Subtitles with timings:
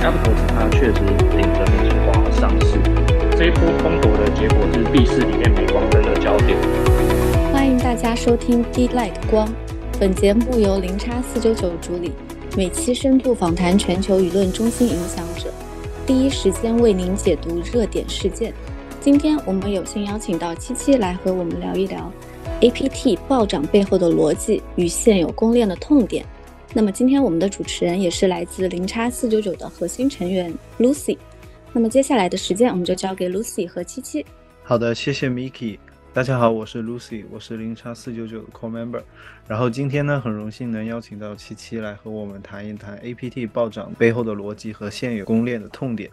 [0.00, 1.00] Aptos 它确实
[1.36, 2.78] 领着美术光上市，
[3.36, 6.56] 这一波风头的结果是 B 市里面镁光灯的焦点。
[7.52, 9.52] 欢迎大家收听 D Light 光，
[9.98, 12.12] 本节目由零叉四九九主理，
[12.56, 15.52] 每期深度访谈全球舆论中心影响者，
[16.06, 18.52] 第一时间为您解读热点事件。
[19.00, 22.10] 今天我们有幸邀请到七七来和我们聊一聊
[22.60, 26.24] APT 暴涨背后的逻辑与现有公链的痛点。
[26.74, 31.16] 那么今天我们的主持人也是来自零叉四九九的核心成员 Lucy。
[31.72, 34.24] 那么接下来的时间我们就交给 Lucy 和七七。
[34.62, 35.78] 好的，谢谢 Miki。
[36.12, 39.02] 大家好，我是 Lucy，我是零叉四九九的 Core Member。
[39.46, 46.10] 然后今天呢，很荣幸能邀请到七七来和我们谈一谈 APT 暴涨背后的逻辑和现有公链的痛点。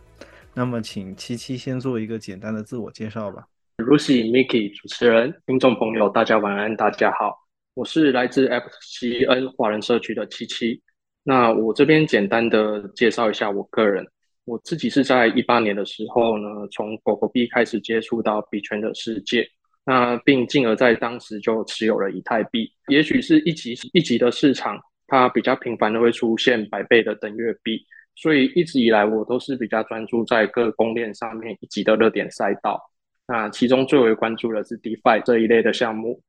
[0.53, 3.43] 那么，请七七先做一个简单的自我介绍吧。
[3.77, 7.44] Lucy、Mickey，主持人、听众朋友，大家晚安，大家好，
[7.75, 10.81] 我是来自 FCN 华人社区的七七。
[11.23, 14.07] 那我这边简单的介绍一下我个人，
[14.45, 19.45] 我自己是在一八年的时候呢，从狗狗币开始接触到币圈的世界，
[19.85, 22.71] 那并进而在当时就持有了以太币。
[22.87, 27.85] 也许是一级一级的市场，它比较频繁的会出现百倍的等月币。
[28.15, 32.79] 所以一直以来，我都是比较专注在各公链上面以及的热点赛道。
[33.27, 36.21] 那其中最为关注的是 DeFi 这一类的项目。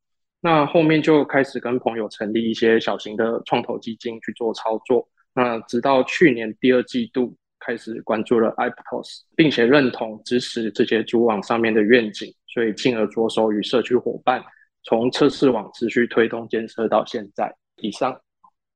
[0.46, 5.04] 那后面就开始跟朋友成立一些小型的创投基金去做操作。
[5.34, 14.40] 那直到去年第二季度开始关注了 Iptos，并且认同支持这些主网上面的愿景，所以进而着手与社区伙伴
[14.84, 17.52] 从测试网持续推动建设到现在。
[17.82, 18.16] 以上。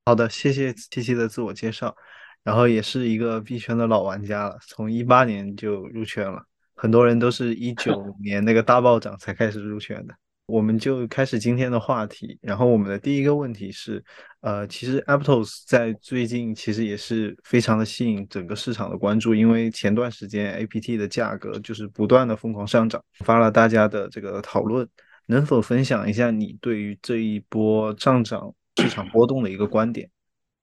[0.06, 1.94] 好的，谢谢七七的自我介绍。
[2.42, 6.42] 然后也是一个币圈的老玩家了，从一八年就入圈了。
[6.74, 10.14] 很多人都是一九 年那个大暴涨才开始入圈的。
[10.50, 12.38] 我们就开始今天的话题。
[12.42, 14.02] 然后我们的第一个问题是，
[14.40, 24.88] 呃，其实 Aptos 在最近其实也是非常的吸引整个市场的关注，因为前段时间 APT 的价格就是不断的疯狂上涨，发了大家的这个讨论。
[25.26, 30.10] 能否分享一下你对于这一波上涨市场波动的一个观点？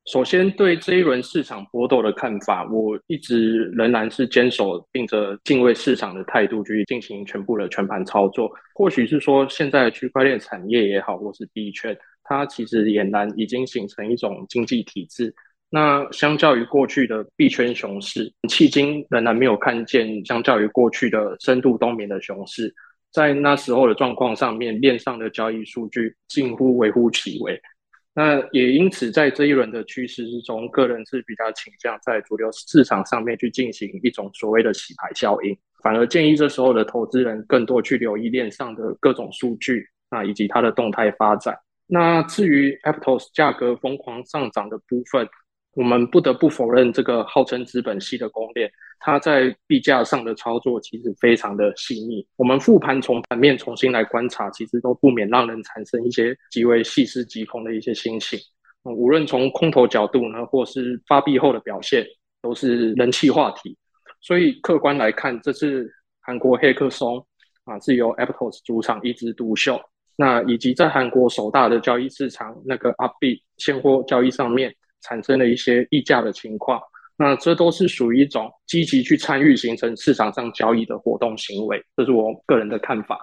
[0.08, 8.50] 首先，对这一轮市场波动的看法，我一直仍然是坚守并着敬畏市场的态度去进行全部的全盘操作。
[8.74, 15.36] 或许是说，现在区块链产业也好，或是币圈，它其实俨然已经形成一种经济体制。
[15.70, 22.74] 那相较于过去的币圈熊市，迄今仍然没有看见相较于过去的深度冬眠的熊市，
[23.12, 27.62] 在那时候的状况上面，链上的交易数据近乎微乎其微。
[28.20, 41.56] 那也因此，在这一轮的趋势之中，个人是比较倾向在主流市场上面去进行一种所谓的洗牌效应，反而建议这时候的投资人更多去留意链上的各种数据啊，以及它的动态发展。
[41.86, 45.30] 那至于 Aptos 价格疯狂上涨的部分，
[45.78, 48.68] 我们不得不否认，这个号称资本系的公链，
[48.98, 52.26] 它在币价上的操作其实非常的细腻。
[52.36, 58.40] 我们复盘从盘面重新来观察，其实都不免让人产生一些极为细思极恐的一些心情。
[58.86, 62.04] 无论从空头角度呢，或是发币后的表现，
[62.42, 63.78] 都是人气话题。
[64.20, 65.88] 所以客观来看，这次
[66.22, 67.24] 韩国黑客松
[67.66, 69.80] 啊，是由 Aptos 主场一枝独秀。
[70.16, 74.74] 那以及在韩国首大的交易市场那个阿币现货交易上面。
[75.02, 76.82] 产生了一些溢价的情况，
[77.18, 83.20] 那这都是属于一种积极去参与形成市场上交易的活动行为，这是我个人的看法。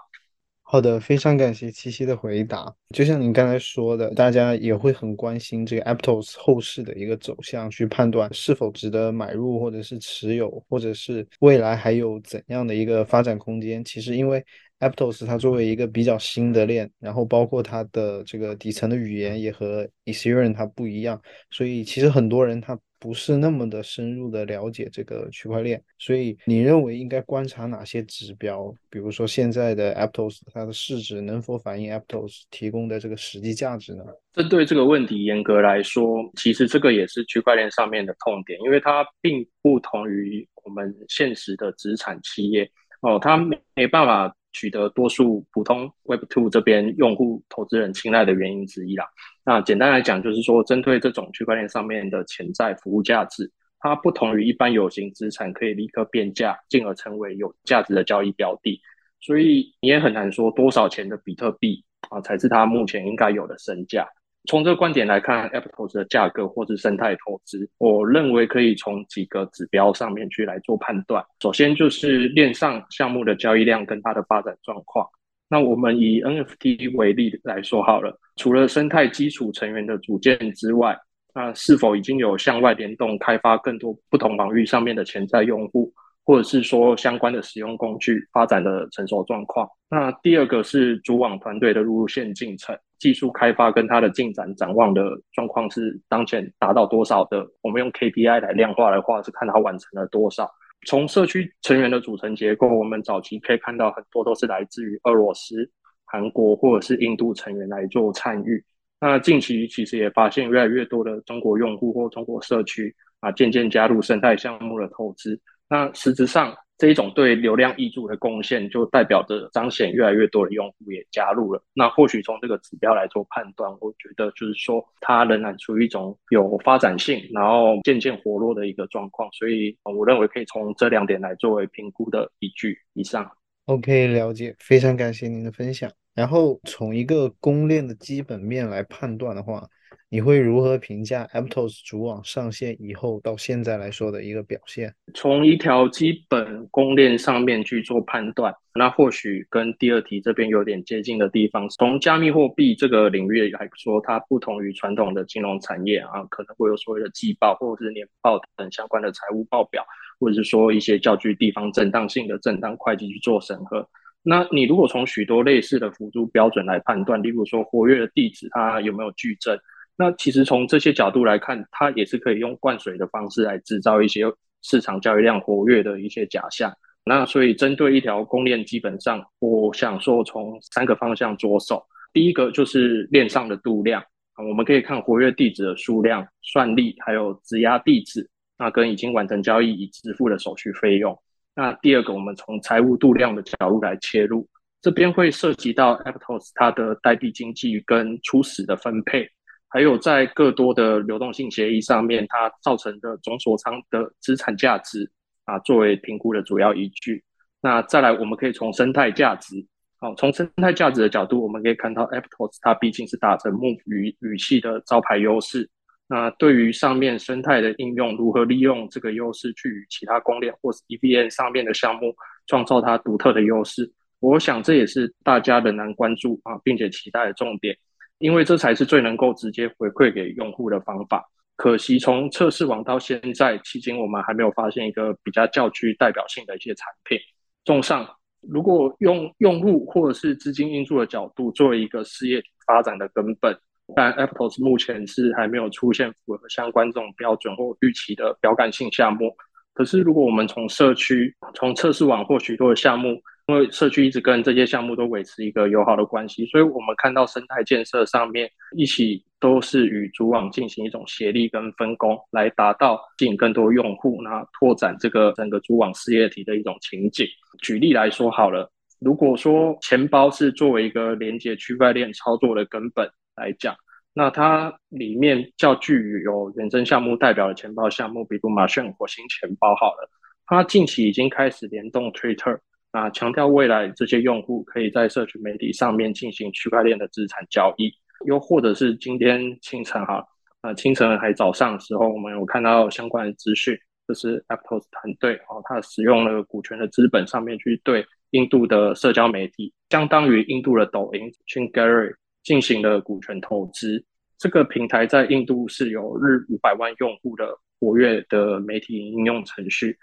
[0.66, 2.74] 好的，非常感谢七七的回答。
[2.94, 13.84] 就像您刚才说的，大家也会很关心这个 Aptos 后市的一个走向，去判断是否值得买入，或者是持有，或者是未来还有怎样的一个发展空间。
[13.84, 14.42] 其实因为
[14.80, 21.20] Aptos 它作为一个比较新的链，然后包括它的这个底层的语言也和 Ethereum 它不一样，
[21.50, 25.82] 所以其实很多人他不是那么的深入的了解这个区块链。
[25.98, 28.74] 所以你认为应该观察哪些指标？
[28.90, 34.04] 比如说现在的 Aptos 它的市值能否反映 Aptos 提供的这个实际价值呢？
[34.34, 42.68] 针对这个问题，严格来说，其实这个也是区块链上面的痛点，因为它并不同于我们现实的资产企业
[43.00, 44.34] 哦，它没没办法。
[44.54, 49.04] 取得多数普通 Web Two 这边用户投资人青睐的原因之一啦。
[49.44, 58.80] 那简单来讲，就是说针对这种区块链上面的潜在服务价值，它不同于一般有形资产可以立刻变价，进而成为有价值的交易标的。
[59.20, 64.08] 所以你也很难说多少钱的比特币啊，才是它目前应该有的身价。
[64.46, 71.24] 从这个观点来看，Aptos 的价格或是生态投资，我认为可以从几个指标上面去来做判断。
[71.40, 75.06] 首先就是链上项目的交易量跟它的发展状况。
[75.48, 80.98] 那我们以 NFT 为例来说好了，除了生态基础成员的组建之外，
[81.34, 85.92] 那是否已经有向外联动开发更多不同网域上面的潜在用户，
[86.24, 89.68] 或者是说相关的使用工具发展的成熟状况？
[89.88, 95.02] 那第二个是主网团队的路线进程、技术开发跟它的进展展望的
[95.32, 97.46] 状况是当前达到多少的？
[97.62, 100.50] 我们用 KPI 来量化的话，是看它完成了多少。
[100.86, 105.70] 从社区成员的组成结构，我们早期可以看到很多都是来自于俄罗斯、
[106.04, 108.62] 韩国或者是印度成员来做参与。
[109.00, 115.38] 那近期其实也发现越来越多的中国用户或中国社区啊，渐渐加入生态项目的投资。
[115.68, 121.62] 那实质上这一种对流量益注的贡献，就代表着彰显越来越多的用户也加入了。
[121.72, 129.28] 那或许从这个指标来做判断，我觉得就是说它仍然处于一种有发展性，然后渐渐活络的一个状况。
[129.32, 132.78] 所以我认为可以从这两点来作为评估的依据。
[132.92, 133.30] 以上
[133.66, 135.90] ，OK，了解，非常感谢您的分享。
[136.14, 139.68] 然后从一个公链的基本面来判断的话，
[140.14, 144.94] 你会如何评价 Aptos 主网上线以后到现在来说的一个表现？
[145.12, 151.68] 从一条基本公链上面去做判断，那或许跟第二题这边有点接近的地方。
[151.70, 159.84] 从加密货币这个领域来说，它不同于传统的金融产业啊，可能会有所谓的季报或者是年报等相关的财务报表，
[160.20, 163.84] 或者是说一些较具地方震荡性的震荡会计去做审核。
[164.22, 169.58] 那你如果从许多类似的辅助标准来判断，例如说活跃的地址它有没有矩阵，
[169.96, 174.24] 那其实从这些角度来看，它也是可以用灌水的方式来制造一些
[174.62, 176.72] 市场交易量活跃的一些假象。
[177.04, 181.84] 那所以针对一条公链，基本上我想说从三个方向着手。
[182.12, 184.02] 第一个就是链上的度量，
[184.36, 191.16] 我们可以看活跃地址的数量、算力，还有质押地址，那跟已经完成交易已支付的手续费用。
[191.54, 194.48] 那第二个，我们从财务度量的角度来切入，
[194.80, 199.28] 这边会涉及到 Aptos 它的代币经济跟初始的分配，
[199.74, 205.10] 还有在更多的流动性协议上面它造成的总锁仓的资产价值
[205.46, 207.24] 啊，作为评估的主要依据。
[207.60, 209.66] 那再来，我们可以从生态价值，
[209.98, 215.68] 好，从生态价值的角度，我们可以看到 Aptos 它毕竟是打着木语语系的招牌优势。
[216.06, 222.14] 那对于上面生态的应用，如何利用这个优势去与其他公链或是 EVM 上面的项目
[222.46, 223.92] 创造它独特的优势？
[224.20, 227.76] 我想这也是大家仍然关注啊，并且期待的重点，
[228.18, 231.24] 因为这才是最能够直接回馈给用户的方法。
[231.56, 237.18] 可惜从测试网到现在期间，我们还没有发现一个比较较具代表性的一些产品。
[237.64, 238.08] 综上，
[238.40, 243.56] 如果用用户或者是资金因素的角度作为一个事业发展的根本。
[243.94, 249.36] 但 Aptos 目前是还没有出现符合相关这种标准或预期的标杆性项目。
[249.74, 267.26] 可是，如果我们从社区、从测试网或许多的项目，因为社区一直跟这些项目都维持一个友好的关系，所以我们看到生态建设上面一起都是与主网进行一种协力跟分工，来达到吸引更多用户，那拓展这个整个主网事业体的一种情景。
[267.60, 268.70] 举例来说好了，
[269.00, 273.10] 如果说钱包是作为一个连接区块链操作的根本。
[273.36, 273.74] 来讲，
[274.12, 280.08] 那它里面较具有原生项目代表的钱包项目，比如马逊火星钱包好了，
[280.46, 282.56] 它近期已经开始联动 Twitter，
[282.94, 287.92] 啊，强调未来这些用户可以在社群媒体上面进行区块链的资产交易，
[288.24, 290.24] 又或者是今天清晨哈，
[290.62, 302.14] 呃，清晨还早上的时候，我们有看到相关的资讯，就是 Aptos 团队哦，它使用了股权的资本上面去对印度的社交媒体，相当于印度的抖音 c h i n Gary。
[302.44, 304.04] 进行了股权投资，
[304.36, 309.96] 这个平台在印度是有日五百万用户的活跃的媒体应用程序。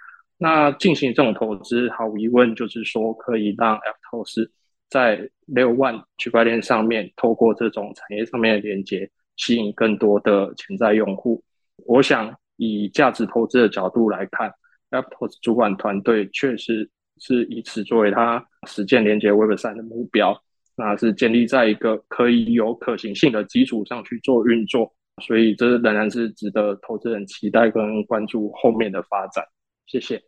[0.44, 4.50] 那进行这种投资，毫无疑问就是说可以让 Aptos
[4.90, 9.08] 在六万区块链上面，透过这种产业上面的连接，
[9.38, 11.44] 吸引更多的潜在用户。
[11.86, 14.52] 我想以价值投资的角度来看
[14.90, 20.36] ，Aptos 主管团队确实是以此作为他实践连接 Web 三的目标。
[20.76, 29.46] 那是建立在一个可以有可行性的基础上去做运作，所以这仍然是值得投资人期待跟关注后面的发展。
[29.86, 30.20] 谢谢，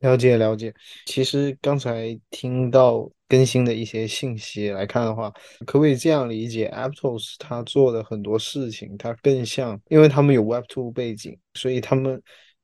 [0.00, 0.74] 了解了解。
[1.06, 5.30] 其实刚才听到更新的一些信息来看的话，
[5.66, 12.20] 可不可以这样理解？Aptos 他做的很多事情，它更像，因为他们有 Web Two 背景，所以他们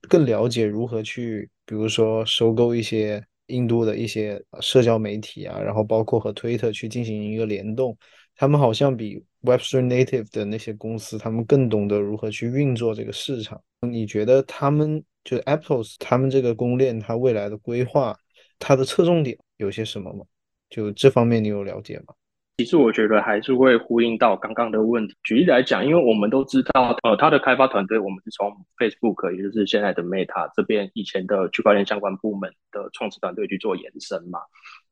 [0.08, 3.24] 更了解如何去，比如说收购一些。
[3.48, 7.96] 印度的一些社交媒体啊，然后包括和推特去进行一个联动，
[8.34, 13.62] 他们好像比 Web3 Native 的那些公司，他们更懂得如何去运作这个市场。
[13.82, 18.16] 你觉得他们就 Aptos 他们这个公链，它未来的规划，
[18.60, 20.24] 它的侧重点有些什么吗？
[20.70, 22.14] 就这方面你有了解吗？
[22.58, 25.14] 其实我觉得还是会呼应到刚刚的问题。
[25.24, 34.38] 举例来讲，因为我们都知道，呃，它的开发团队我们是从 Facebook，也就是现在的 Meta 这边以前的区块链相关部门的创始团队去做延伸嘛。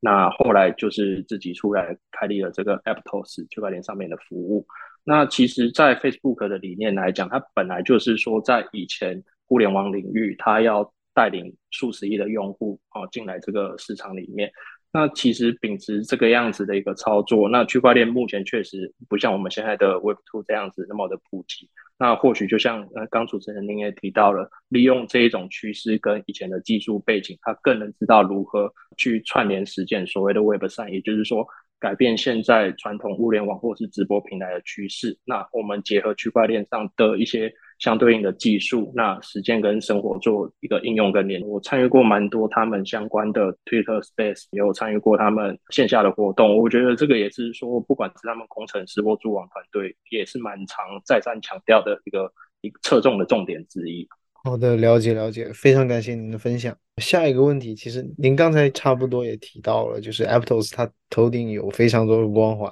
[0.01, 4.67] 那后来就是自己出来开立了这个 Aptos 区块链上面的服务。
[5.05, 14.51] 那其实，在 Facebook 的理念来讲，它本来就是说，在以前互联网领域，它要带领数十亿的用户啊进来这个市场里面。
[14.91, 21.69] 那其实秉持这个样子的一个操作，那区块链目前确实不像我们现在的 Web Two 这样子那么的普及。
[21.97, 31.45] 那或许就像呃刚主持人您也提到了，利用这一种趋势跟以前的技术背景，他更能知道如何去串联实践所谓的 Web 三，也就是说。
[31.77, 41.41] 改变现在传统物联网或是直播平台的趋势，那我们结合区块链上的一些相对应的技术，那实践跟生活做一个应用跟联。
[41.41, 46.57] 我参与过蛮多他们相关的 Twitter Space，也有参与过他们线下的活动。
[46.57, 54.07] 我觉得这个也是说，不管是他们工程师或主网团队，也是蛮常再三强调的一个一个侧重的重点之一。
[54.43, 56.75] 好的，了解了解，非常感谢您的分享。
[57.01, 62.71] 下一个问题，其实您刚才差不多也提到了，就是 Aptos 它头顶有非常多的光环，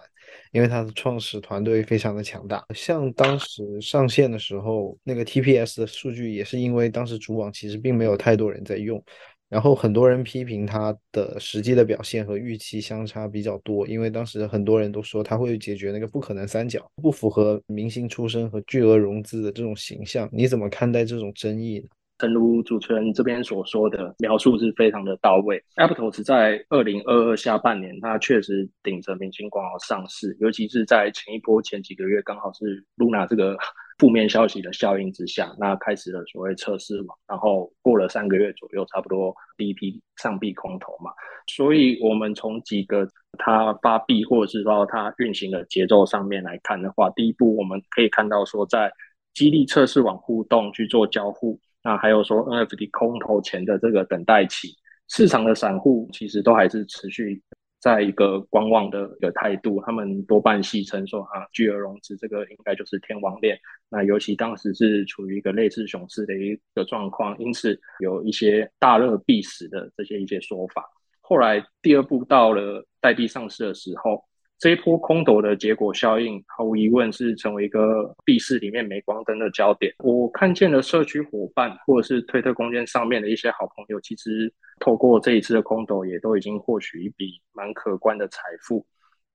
[0.53, 2.63] 因为它的创始团队非常的强大。
[2.73, 9.03] 像当时上线的时候，那个 TPS 的数据也是因为当时主网其实并没有太多人在用。
[9.49, 20.27] 然后很多人批评它的实际的表现和预期相差比较多，因为当时很多人都说它会解决那个不可能三角，不符合明星出身和巨额融资的这种形象。
[20.31, 21.85] 你怎么看待这种争议呢？
[22.23, 25.61] 正如主持人这边所说的描述是非常的到位。
[25.75, 33.57] Aptos 在二零二二下半年，它确实顶着明星光上市，尤其是在前一波前几个月，刚好是 Luna 这个。
[33.99, 41.11] 负面消息的效应之下，那开始了所谓测试嘛，然后过了三个月左右，差不多第一批上币空投嘛，
[41.45, 48.91] 所以我们从几个它发币或者是说它运行的节奏上面来看的话，第一步我们可以看到说，在
[49.35, 54.69] 激励测试网互动去做交互，那还有说 NFT 空投前的这个等待期，
[55.09, 57.41] 市场的散户其实都还是持续。
[57.79, 63.59] 在一个观望的一个态度，他们多半戏称说啊，巨额融资这个应该就是天王链。
[63.89, 70.85] 那尤其当时是处于一个类似熊市的一个状况，因此有一些大热必死的这些一些说法。
[71.19, 74.23] 后来第二步到了代币上市的时候。
[74.63, 79.93] 这一波空头的结果效应，毫无疑问是成为一个币市里面镁光灯的焦点。
[79.99, 88.87] 我看见了社区伙伴或者是推特空间上面的一些好朋友，其实透过这一次的空头，也都已经获取一笔蛮可观的财富。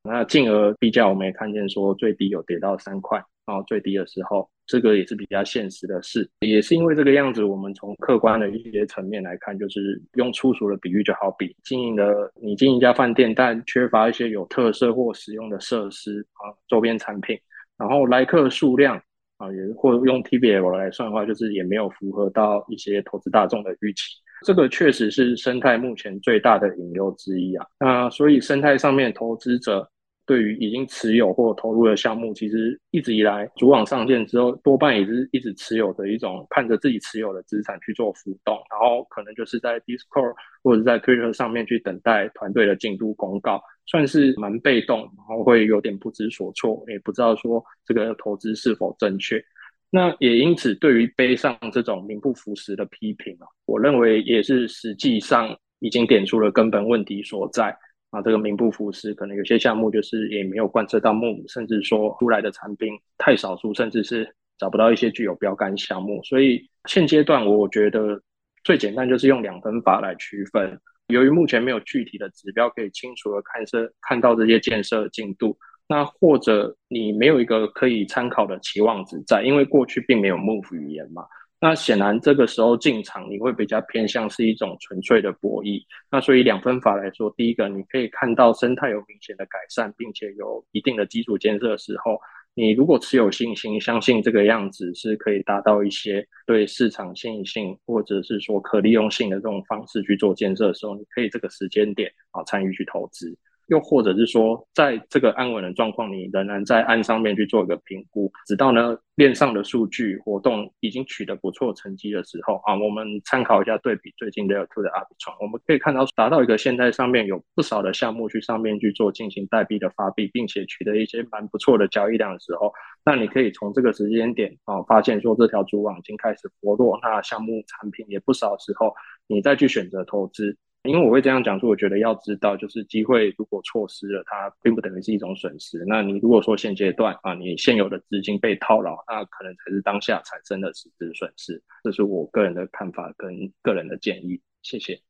[0.03, 3.23] 那进而币价，我们也看见说最低有跌到三块。
[3.47, 17.39] 然后，最低的时候，这个也是比较现实的事，也是因为这个样子，我们从客观的一些层面来看，就是用粗俗的比喻，就好比经营的你经营一家饭店，但缺乏一些有特色或实用的设施啊，周边产品，
[17.79, 19.01] 然后来客数量
[19.39, 24.03] 啊，也或用 TBL 来算的话，就是也没有符合到一些投资大众的预期，
[24.45, 27.67] 这个确实是生态目前最大的隐忧之一啊。
[27.81, 29.89] 那所以生态上面投资者。
[30.29, 49.43] 对于已经持有或投入的项目，其实一直以来主网上线之后，多半也是一直持有的一种，看着自己持有的资产去做浮动，然后可能就是在 Discord 或者在 Twitter 上面去等待团队的进度公告，算是蛮被动，然后会有点不知所措，也不知道说这个投资是否正确。
[49.91, 57.77] 那也因此，对于背上这种名不符实的批评啊，我认为也是实际上已经点出了根本问题所在。
[58.11, 64.27] 啊，这个名不符实，可能有些项目就是也没有贯彻到目，甚至说出来的产品太少数，甚至是
[64.57, 66.19] 找不到一些具有标杆项目。
[66.25, 68.19] 所以现阶段，我觉得
[68.65, 70.81] 最简单就是用两分法来区分。
[71.09, 81.25] 由于目前没有具体的指标可以清楚的看设看到这些建设进度，那或者你没有一个可以参考的期望值在，因为过去并没有 Move 语言嘛。
[81.61, 85.83] 那显然，这个时候进场你会比较偏向是一种纯粹的博弈。
[86.09, 92.17] 那所以两分法来说，第一个你可以看到生态有明显的改善，并且有一定的基础建设的时候，
[92.55, 103.37] 你如果持有信心，相信这个样子是可以达到一些对市场信性或者是说可利用性的这种方式去做建设的时候，你可以这个时间点啊参与去投资。
[103.69, 122.73] 又或者是说，在这个安稳的状况，你仍然在岸上面去做一个评估，直到呢链上的数据活动已经取得不错成绩的时候啊，我们参考一下对比最近 Layer Two 的 Up 创，我们可以看到达到一个现在上面有不少的项目去上面去做进行代币的发币，并且取得一些蛮不错的交易量的时候，
[123.05, 128.95] 那你可以从这个时间点啊发现说这条主网已经开始活络，那项目产品也不少时候，
[129.27, 130.57] 你再去选择投资。
[130.89, 135.85] 因为我会这样讲说，我觉得要知道，就是机会如果错失了，它并不等于是一种损失。
[135.87, 141.63] 那你如果说现阶段啊，你现有的资金被套牢，那可能才是当下产生的实质损失。
[141.85, 144.41] 这是我个人的看法跟个人的建议。
[144.63, 145.01] 谢谢。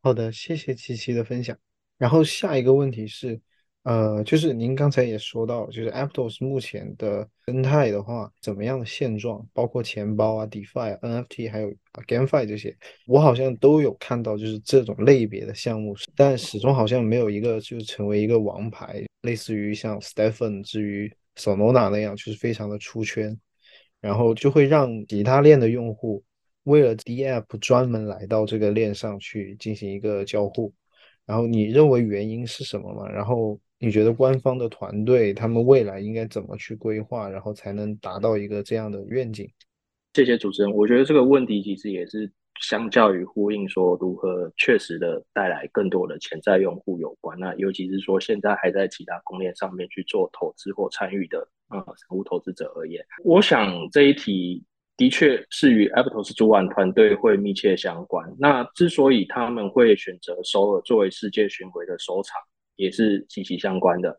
[0.00, 1.58] 好的，谢谢七七的分享。
[1.98, 3.40] 然后下一个问题是。
[3.84, 11.72] 呃，就是您刚才也说到，就是 Aptos 目前的生态的话，怎么样的现状，包括钱包啊、DeFi、NFT 还有
[12.06, 23.38] GameFi 这些，我好像都有看到，就是这种类别的项目，但始终好像没有一个就是成为一个王牌，类似于像 Stephen 至于 Sonona 那样，就是非常的出圈，
[24.02, 26.22] 然后就会让其他链的用户
[26.64, 30.74] 为了 DApp 专门来到这个链上去进行一个交互，
[31.24, 33.08] 然后你认为原因是什么吗？
[33.08, 33.58] 然后。
[33.80, 39.48] 你觉得官方的团队他们未来应该怎么去规划，然后才能达到一个这样的愿景？
[40.14, 40.72] 谢谢主持人。
[40.72, 42.28] 我觉得这个问题其实也是
[42.60, 47.38] 相较于呼应说如何确实的带来更多的潜在用户有关。
[47.38, 54.64] 那尤其是说现在还在其他公链上面去做投资或参与的啊散户投资者而言，我想这一题
[54.96, 58.28] 的确是与 Aptos 主管团队会密切相关。
[58.40, 62.40] 那之所以他们会选择首尔作为世界巡回的首场。
[62.78, 64.10] 也是息息相关的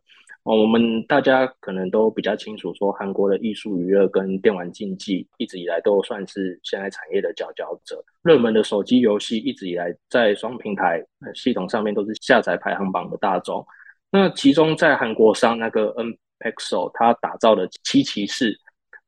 [0.43, 0.55] 哦。
[0.55, 7.99] 我们大家可能都比较清楚，说韩国的艺术娱乐跟电玩竞技一直以来都算是现在产业的佼佼者。
[8.21, 13.65] 热门的手机游戏一直以来在双平台系统上面都是下载排行榜的大众。
[14.11, 18.57] 那其中在韩国商那个 N Pixel，它打造的七骑士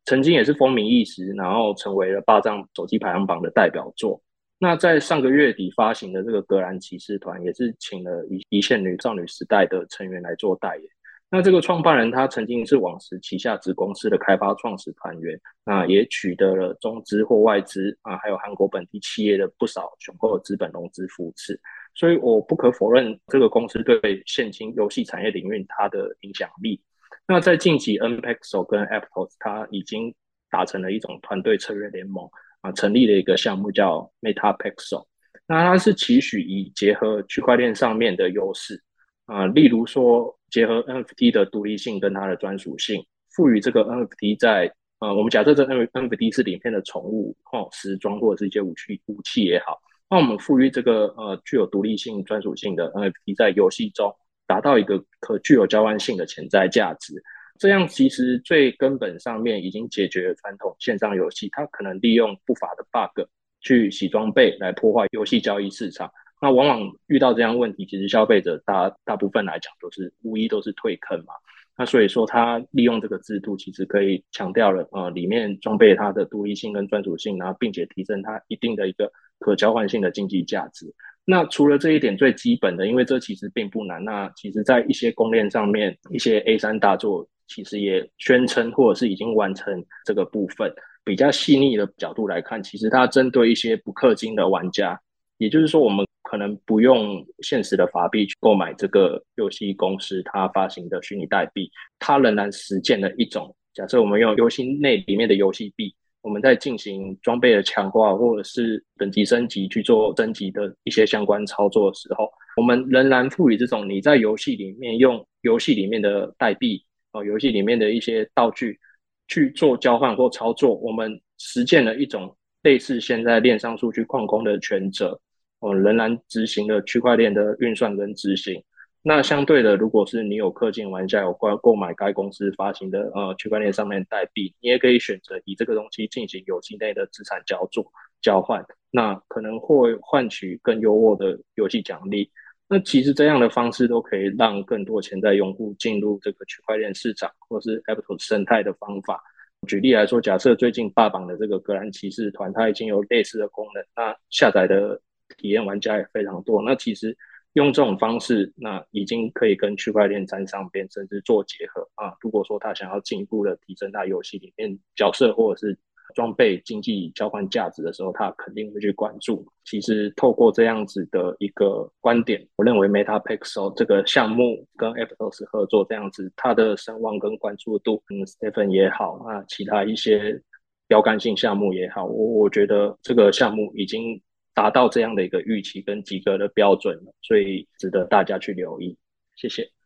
[0.06, 4.22] 曾经也是风靡一时，然后成为了霸占手机排行榜的代表作。
[4.64, 10.86] 那在上个月底发行的这个格兰骑士团，也是请了一一线女少女时代的成员来做代言。
[11.32, 21.60] 那这个创办人他曾经是网石旗下子公司的开发创始团员，那也取得了中资或外资啊，还有韩国本地企业的不少雄厚的资本融资扶持。
[21.96, 26.80] 所以我不可否认这个公司对现今游戏产业领域它的影响力。
[27.28, 30.14] 那在近期 NPEXO 跟 Aptos 它已经
[30.52, 32.30] 达成了一种团队策略联盟。
[32.62, 35.06] 啊，成立了一个项目叫 Meta Pixel，
[35.48, 38.82] 那它是期许以结合区块链上面的优势
[39.26, 43.04] 啊，例如说结合 NFT 的独立性跟它的专属性，
[43.36, 57.16] 赋予这个 NFT 在呃，我们假设这 N NFT 是里面的宠物哦，时装或者是一些武器武器也好，那我们赋予这个呃具有独立性专属性的 NFT 在游戏中达到一个可具有交换性的潜在价值。
[57.62, 66.12] 这样其实最根本上面已经解决了传统线上游戏，它可能利用不法的 bug 去洗装备来破坏游戏交易市场。
[66.42, 71.36] 那往往遇到这样问题，其实消费者大大部分来讲都是无疑都是退坑嘛。
[71.78, 80.92] 那所以说，它利用这个制度，其实可以强调了呃里面装备它的独立性跟专属性，然后并且提升它一定的一个可交换性的经济价值。
[81.26, 84.04] 那除了这一点最基本的，因为这其实并不难。
[84.04, 87.30] 那其实在一些公链上面，一些 A 三大作。
[87.54, 90.74] 其实也宣称，或者是已经完成这个部分。
[91.04, 94.98] 比较细腻的角度来看，其实它针对一些不氪金的玩家，
[95.40, 116.86] 也就是说，我们可能不用现实的法币去购买这个游戏公司它发行的虚拟代币，它仍然实践了一种假设：我们用游戏内里面的游戏币，我们在进行装备的强化或者是等级升级去做升级的一些相关操作的时候，我们仍然赋予这种你在游戏里面用游戏里面的代币。
[117.12, 118.80] 哦，游戏里面的一些道具
[119.28, 125.20] 去做交换或操作，我们实践了一种类似现在链上数据矿工的权责，
[125.60, 128.64] 哦，仍然执行了区块链的运算跟执行。
[129.04, 142.32] 那相对的，如果是你有氪金玩家有关购买该公司发行的呃区块链上面代币，你也可以选择以这个东西进行游戏内的资产交做交换，那可能会换取更优渥的游戏奖励。
[142.74, 149.22] 那其实这样的方式都可以让更多潜在用户进入这个区块链市场，或是 Aptos 生态的方法。
[149.68, 155.02] 举例来说，假设最近霸榜的这个格兰骑士团，它已经有类似的功能，那下载的
[155.38, 156.64] 体验玩家也非常多。
[156.64, 157.14] 那其实
[157.56, 162.16] 用这种方式，那已经可以跟区块链沾上边，甚至做结合啊。
[162.22, 165.78] 如果说他想要进一步的提升他游戏里面角色，或者是
[166.14, 169.46] 装备经济交换价值的时候，他肯定会去关注。
[169.66, 180.42] 其实透过这样子的一个观点，我认为 Meta Pixel 这个项目跟 Aptos 合作这样子，它的声望跟关注度，嗯，Stephen 也好啊，其他一些
[180.88, 184.22] 标杆性项目也好，我我觉得这个项目已经
[184.54, 188.98] 达到这样的一个预期跟及格的标准了，所以值得大家去留意。
[189.36, 189.81] 谢谢。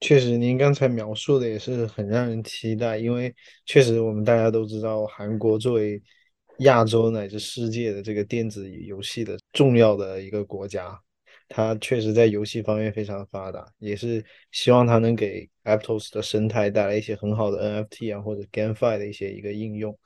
[0.00, 3.34] 确实，您刚才描述的也是很让人期待，因为
[3.66, 6.02] 确实我们大家都知道，韩国作为
[6.60, 10.98] 亚洲乃至世界的这个电子游戏的重要的一个国家。
[11.52, 19.98] 它确实在游戏方面非常发达，也是希望它能给 Aptos 的生态带来一些很好的 NFT 啊或者 GameFi 的一些一个应用。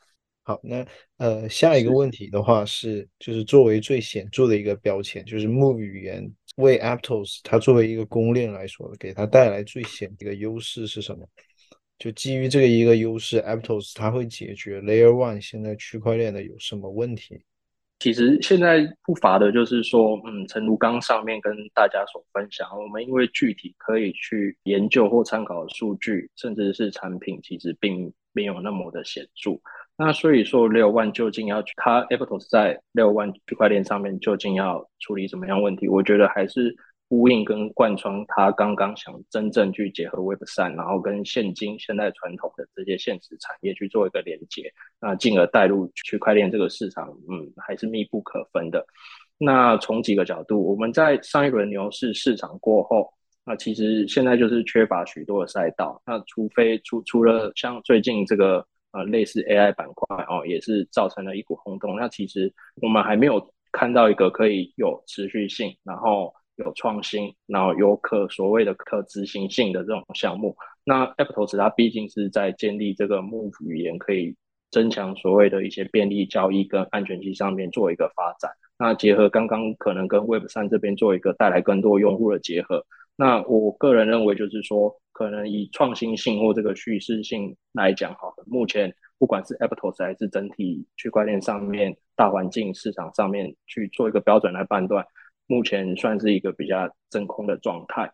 [0.43, 0.87] 好，那
[1.19, 11.27] 呃下一个问题的话是，就是作为最显著的一个标签，就是 Move 语言为 Aptos 它作为一个公链来说，给它带来最显的一个优势是什么？
[11.99, 17.41] 就基于这个一个优势，Aptos 它会解决 Layer One 现在区块链的有什么问题？
[18.01, 29.53] 其实现在不乏的就是说，嗯，陈如刚上面跟大家所分享，我们因为具体可以去研究或参考的数据，甚至是产品，其实并没有那么的显著。
[29.97, 35.89] 那所以说，六万究竟要去它 Aptos 在六万区块链上面究竟要处理什么样问题？
[35.89, 36.77] 我觉得还是。
[37.11, 48.85] 呼应跟贯穿，他刚刚想真正去结合 Web 三，然后跟现今现代传统的这些现实产业去做一个连接，那进而带入区块链这个市场，嗯，还是密不可分的。
[49.39, 53.13] 那从几个角度，我们在上一轮牛市市场过后，
[53.45, 56.01] 那其实现在就是缺乏许多的赛道。
[56.07, 61.97] 那除非除除了像最近这个呃类似 AI 板块哦，也是造成了一股轰动。
[61.97, 66.33] 那其实我们还没有看到一个可以有持续性，然后。
[66.57, 70.57] 有创新，然后有可所谓的可执行性的这种项目。
[70.85, 74.37] 那 Aptos 它毕竟是在建立这个 Move 语言，可以
[74.71, 78.53] 增强所谓的一些便利交易跟安全性上面做一个发展。
[78.79, 82.87] 那结合刚刚可能跟 Web 三这边做一个带来更多用户的结合。
[83.17, 95.07] 那我个人认为就是说，可能以创新性或这个叙事性来讲，好的，目前不管是 Aptos 还是整体区块链上面大环境市场上面去做一个标准来判断。
[95.47, 98.11] 目前算是一个比较真空的状态，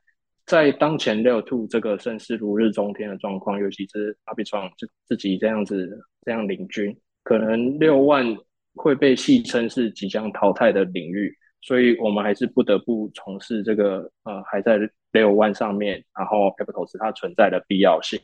[0.47, 8.37] 在当前六 two 这个盛世如日中天的状况，尤其是阿比创自自己这样子这样领军，可能六万
[8.75, 14.79] 会被戏称是即将淘汰的领域，所以我们还是不得不从事这个呃还在
[15.13, 18.19] 六万上面，然后 capital 是它存在的必要性。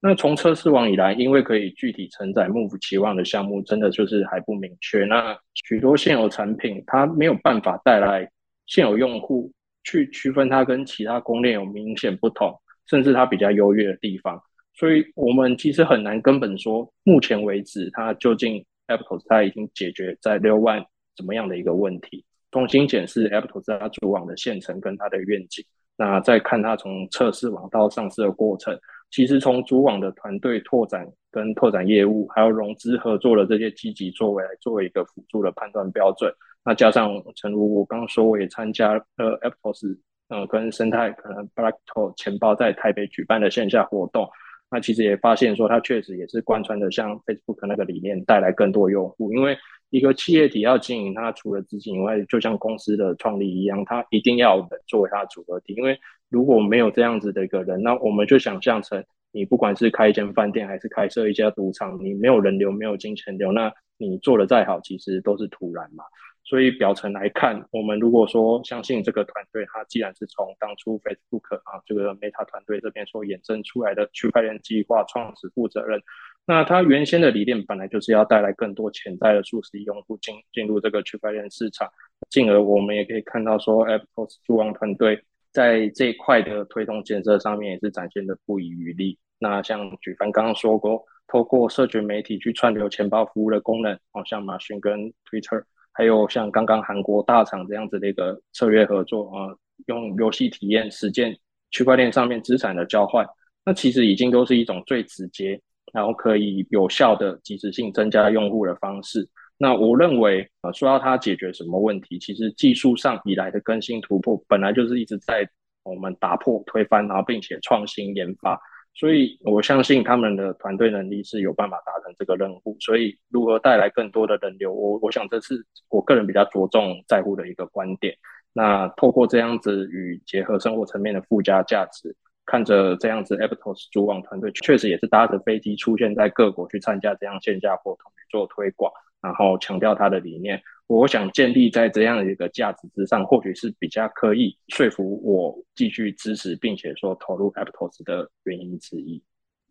[0.00, 5.04] 那从测试网以来，因为可以具体承载 Move 期望的项目，真的就是还不明确。
[5.04, 8.30] 那许多现有产品，它没有办法带来。
[8.64, 9.52] 现有用户
[9.84, 14.40] 去区分它跟其他公链有明显不同，甚至它比较优越的地方，
[14.72, 20.82] 所以我们其实很难根本说，目前为止它究竟 Aptos 它已经解决在六万
[21.16, 22.24] 怎么样的一个问题。
[22.52, 25.64] 重新检视 Aptos 它主网的线程跟它的愿景，
[25.96, 28.78] 那再看它从测试网到上市的过程，
[29.10, 36.32] 其实从主网的团队拓展跟拓展业务，还有融资合作的这些积极作为，来作为一个辅助的判断标准。
[36.64, 44.28] 那加上，诚如我刚刚说，我也参加呃 APPLES 呃跟生态可能 Blackto 钱包在台北举办的线下活动，
[44.72, 49.30] 那其实也发现说，它确实也是贯穿的像 Facebook 那个理念，带来更多用户。
[49.34, 49.54] 因为
[49.90, 55.74] 一个企业体要经营，它除了资金以外，就像公司的创立一样，它一定要人作为它的组合体。
[55.74, 66.02] 因为如果没有这样子的一个人，那我们就想象成，你不管是开一间饭店，还是开设一家赌场，你没有人流，没有金钱流，那你做的再好，其实都是徒然嘛。
[66.44, 76.02] 所以表层来看，我们如果说相信这个团队，它既然是从当初 Facebook 啊这个 Meta 团队这边所衍生出来的区块链计划创始负责人，
[76.44, 81.88] 那他原先的理念本来就是要带来更多潜在的数十亿用户进进入这个区块链市场，
[82.28, 89.16] 进而我们也可以看到说，Aptos 主网团队在这一块的推动建设上面也是展现的不遗余力。
[89.38, 95.62] 那像举凡刚刚说过，透过社群媒体去串流钱包服务的功能，哦，像马逊跟 Twitter。
[95.92, 99.54] 还有像刚刚韩国大厂这样子的一个策略合作啊，
[99.86, 101.36] 用游戏体验实践
[101.70, 103.26] 区块链上面资产的交换，
[103.64, 105.60] 那其实已经都是一种最直接，
[105.92, 109.28] 然后可以有效的及时性增加用户的方式。
[109.58, 115.48] 那我认为啊，说到它解决什么问题，其实技术上以来的更新突破，本来就是一直在
[115.84, 118.60] 我们打破推翻，然后并且创新研发。
[118.94, 122.76] 所以，我相信他们的团队能力是有办法达成这个任务。
[122.78, 128.14] 所以，如何带来更多的人流，我我想这是我个人比较着重在乎的一个观点。
[128.52, 138.92] 那透过这样子与结合生活层面的附加价值，看着这样子，Aptos 主网团队确实也是搭着飞机出现在各国去参加这样线下活动去做推广。
[139.22, 149.22] 然后强调他的理念，我想建立在这样的一个价值之上，或许是比较可以说服我继续支持，并且说投入 Aptos 的原因之一。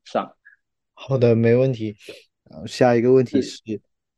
[0.04, 0.36] 上，
[0.96, 1.94] 好的，没问题。
[2.50, 3.62] 呃，下一个问题是，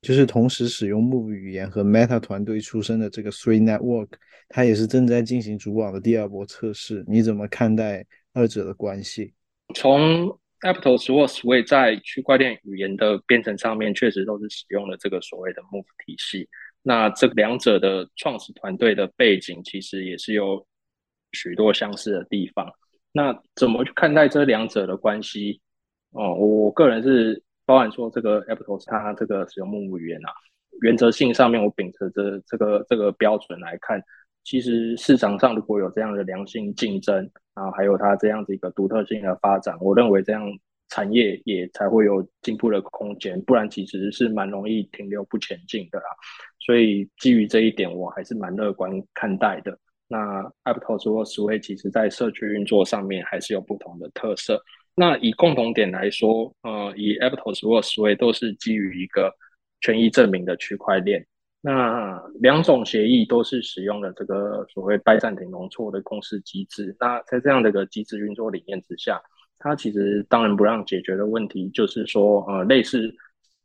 [0.01, 4.07] 就是同时使用 Move 语言和 Meta 团队出身的这个 Three Network，
[4.47, 9.33] 它也是正在进行主网的第二波测试，你怎么看待二者的关系？
[9.75, 16.47] 从 Aptos 或 Sway 在区块链语言的编程上面，确实都是使用了这个所谓的 Move 体系。
[16.81, 20.65] 那这两者的创始团队的背景，其实也是有
[21.33, 22.69] 许多相似的地方。
[23.11, 25.61] 那怎么去看待这两者的关系？
[26.11, 30.31] 哦，我个人是包含说，这个 Aptos 它这个使用 Move 语言啊，
[30.81, 34.01] 原则性上面，我秉持着这个这个标准来看。
[34.43, 40.43] 其实市场上如果有这样的良性竞争然后，还有它这样子一个独特性的发展，我认为这样
[40.89, 46.05] 产业也才会有进步的空间，不然其实是蛮容易停留不前进的啦。
[46.59, 49.77] 所以基于这一点，我还是蛮乐观看待的。
[50.07, 54.61] 那 Aptos 或 Sway 其实在社区运作上面还是有不同的特色。
[54.95, 59.33] 那以共同点来说，呃，以 Aptos 或 Sway 都是基于一个
[59.81, 61.25] 权益证明的区块链。
[61.65, 66.93] 那两种协议都是使用了这个所谓拜占庭容错的公式机制。
[66.99, 69.21] 那在这样的一个机制运作理念之下，
[69.59, 73.09] 它其实当仁不让解决的问题就是说，呃，类似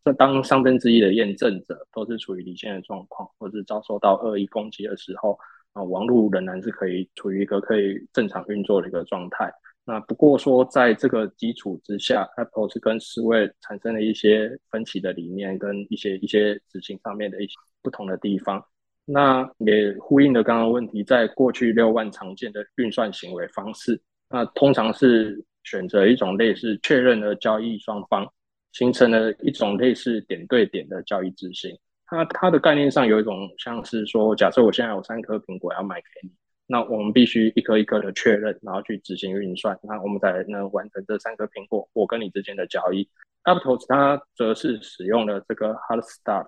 [0.04, 5.36] 这当三分之一的验证者都是处于离线的状况，或是遭受到恶意攻击的时候，
[5.72, 9.52] 啊，网络仍然是可以处于一个可以正常运作的一个状态。
[9.84, 18.64] 那不过说，在这个基础之下，Apple 是跟思维产生了一些分歧的理念，跟一些一些执行上面的一些不同的地方。
[19.04, 28.26] 那也呼应了刚刚问题，在过去六万常见的运算行为方式，那通常是选择一种类似确认的交易双方，
[28.72, 31.74] 形成了一种类似点对点的交易执行。
[32.06, 36.32] 它它的概念上有一种像是说，假设我现在有三颗苹果要卖给你。
[36.70, 43.08] 那我们必须一颗一颗的确认，然后去执行运算，那我们才能完成这三颗苹果我跟你之间的交易。
[43.44, 46.46] Aptos 它则是使用了这个 Hard Start，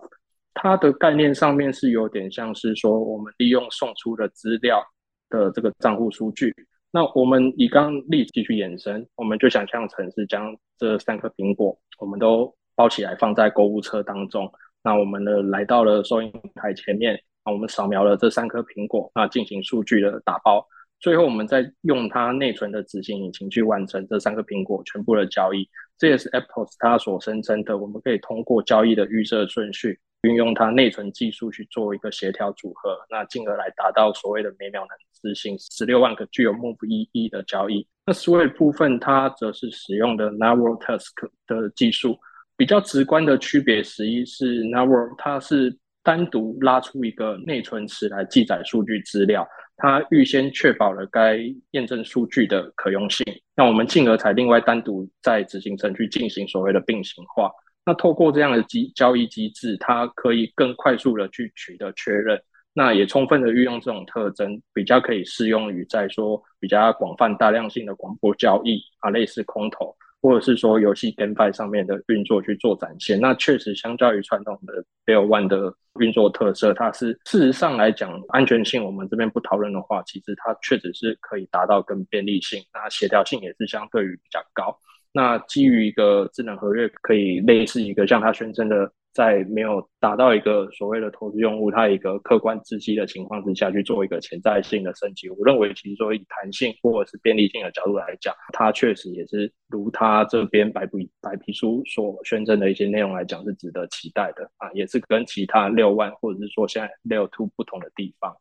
[0.55, 4.83] 它的概念上面是有点像是说，我们利用送出的资料
[5.29, 6.55] 的这个账户数据。
[6.91, 14.51] 那我们以刚例子去延伸，我们就想象成是将这三颗苹果，我们都包起来放在购物车当中。
[14.83, 17.21] 那我们呢来到了收银台前面。
[17.51, 20.65] 我们扫描了这三颗苹果，那进行数据的打包，
[21.01, 25.69] 最后我们再用它内存的执行引擎去完成这三颗苹果全部的交易。
[25.99, 34.89] 这也是 Apple 它所声称的，我们可以通过交易的预设顺序，运用它内存技术去做一个协调组合，那进而来达到所谓的每秒能
[35.23, 37.87] 执行十六万个具有 Move 意义的交易。
[38.07, 42.19] 那 Sway 部分它则是使用的 Network Task 的技术，
[42.57, 45.79] 比较直观的区别，实际是 Network 它是。
[46.03, 51.39] 单独拉出一个内存池来记载数据资料，它预先确保了该
[51.73, 53.23] 验证数据的可用性。
[53.55, 57.53] 那我们进而才另外单独在执行程序进行所谓的并行化。
[57.85, 62.41] 那透过这样的机交易机制，它可以更快速的去取得确认。
[62.73, 69.97] 那也充分的运用这种特征，比较可以适用于在说比较广泛大量性的广播交易啊，类似空投。
[70.23, 84.79] 或者是说游戏 GameFi 上面的运作去做展现，那确实相较于传统的 l a One 的运作特色，它是事实上来讲安全性，我们这边不讨论的话，其实它确实是可以达到更便利性，那协调性也是相对于比较高。
[85.13, 88.93] 那基于一个智能合约，可以类似一个像他宣称的。
[89.13, 108.33] 在没有达到一个所谓的投资用户，他一个客观知悉的情况之下去做一个潜在性的升级，我认为其实说以弹性或者是便利性的角度来讲，它确实也是如他这边白皮白皮书所宣称的一些内容来讲是值得期待的啊，也是跟其他六万或者是说现在六 two 不同的地方。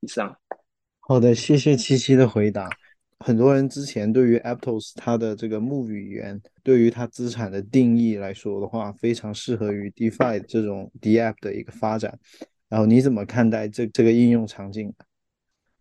[0.00, 0.36] 以上，
[0.98, 2.68] 好的，谢谢七七的回答。
[3.20, 12.18] 很多人之前对于 Aptos 它的这个木语言，对于它资产的定义来说的话，非常适合于 DeFi 这种 DApp 的一个发展。
[12.68, 14.92] 然后你怎么看待这这个应用场景？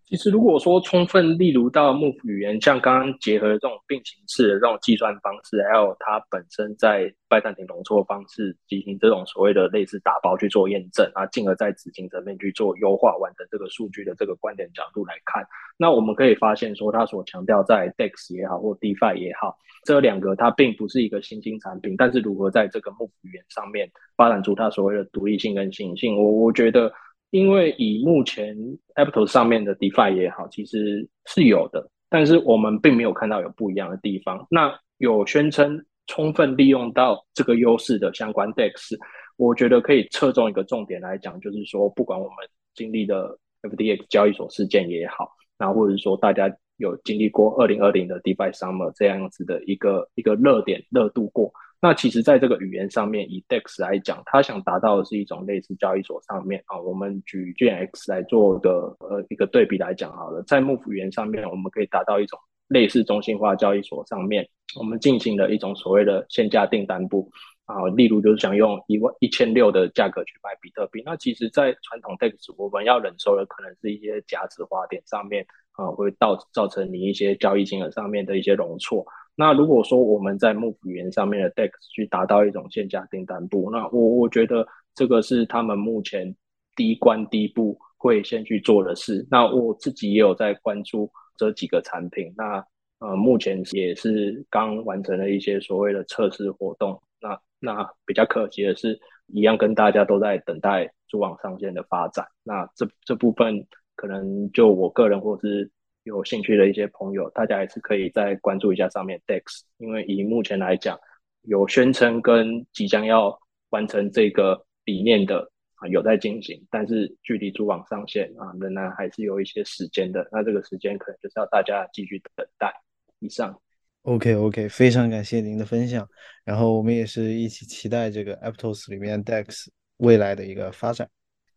[0.08, 15.44] 其实，如果说充分例如到 Move 语言，像刚刚结合这种并行式的这种计算方式，还有它本身在拜占庭容错方式进行这种所谓的类似打包去做验证啊，进而在执行层面去做优化，完成这个数据的这个观点角度来看，
[15.76, 26.94] 那我们可以发现说，它所强调在 DEX 也好，或 DeFi 也好，这两个它并不是一个新兴产品，但是如何在这个 Move 语言上面发展出它所谓的独立性跟新颖性，我我觉得。
[27.36, 28.56] 因为以目前
[28.96, 34.48] Aptos 上面的 DeFi 也好，其实是有的，但是我们并没有看到有不一样的地方。
[34.50, 38.98] 那有宣称充分利用到这个优势的相关 DEX，
[39.36, 42.36] 我觉得可以侧重一个重点来讲，就是说，不管我们
[42.74, 51.52] 经历的 FTX 交易所事件也好，那或者是说大家有经历过二零二零的 DeFi Summer 这样子的一个一个热点热度过。
[51.82, 56.80] 那其实，在这个语言上面，以 DEX 来讲，它想达到的是一种类似交易所上面啊。
[56.80, 64.48] 我们举 GX 来做的呃一个对比来讲好了，在 Move 语言上面，我们可以达到一种类似中心化交易所上面，
[64.80, 67.30] 我们进行了一种所谓的限价订单部
[67.66, 79.06] 啊，例如就是想用一万一千六的价格去买比特币，那其实，在传统 DEX 我们要忍受的可能是一些假指花点上面啊，会造造成你一些交易金额上面的一些容错。
[79.38, 86.34] 那如果说我们在木语言上面的 DEX 去达到一种限价订单部，那我我觉得这个是他们目前
[86.76, 89.28] 第一关第一步会先去做的事。
[89.30, 92.66] 那我自己也有在关注这几个产品，那
[93.00, 97.02] 呃目前也是刚完成了一些所谓的测试活动。
[97.20, 102.26] 那那比较可惜的是，一样跟大家都在等待主网上线的发展。
[102.42, 103.68] 那这这部分
[103.98, 105.70] 可能就我个人或是。
[106.06, 109.42] 有兴趣的一些朋友，大家还是可以再关注一下上面 DEX，
[109.78, 110.98] 因为以目前来讲，
[111.42, 113.38] 有宣称跟即将要
[113.72, 120.28] 完成这个理念的啊有在进行，但是距离主网上线啊仍然还是有一些时间的。
[120.32, 122.72] 那这个时间可能就是要大家继续等待。
[123.20, 123.60] 以上
[124.04, 126.08] ，OK OK，非常感谢您的分享，
[126.44, 131.10] 然后我们也是一起期待这个 Aptos 里面 DEX 未来的一个发展。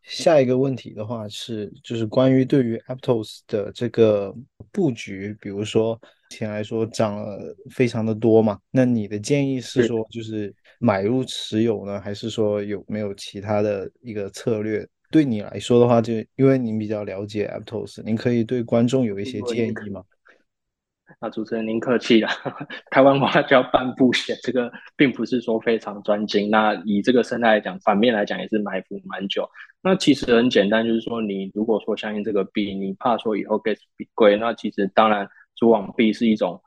[0.02, 4.34] 下一个问题的话是，就是关于对于 Aptos 的这个
[4.72, 14.86] 布局，比如说前来说涨了非常的多嘛，那你的建议是说就是买入持有呢，还是说有没有其他的一个策略？
[15.10, 20.02] 对你来说的话，就因为您比较了解 Aptos，您可以对观众有一些建议吗？
[21.20, 22.28] 啊主持人您客气了，
[22.92, 26.50] 台湾话叫半步险，这个并不是说非常专精。
[26.50, 29.48] 那以这个生态来讲，反面来讲也是埋伏蛮久。
[29.82, 33.78] 那其实很简单，就是说你如果说相信这个币，你怕说以后 gas
[34.14, 36.60] 贵，那其实当然主网币是一种